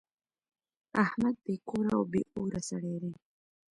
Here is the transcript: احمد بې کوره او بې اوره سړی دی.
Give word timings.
احمد 1.03 1.35
بې 1.43 1.55
کوره 1.67 1.91
او 1.97 2.03
بې 2.11 2.21
اوره 2.37 2.61
سړی 2.69 2.95
دی. 3.01 3.13